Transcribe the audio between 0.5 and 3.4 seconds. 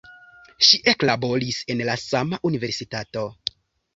Ŝi eklaboris en la sama universitato.